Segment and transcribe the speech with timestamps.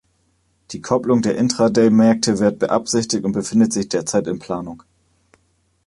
[0.71, 4.81] Die Kopplung der Intraday-Märkte wird beabsichtigt und befindet sich derzeit in Planung.